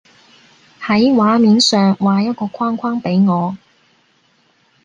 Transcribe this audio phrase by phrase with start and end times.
[0.81, 3.55] 喺畫面上畫一個框框畀我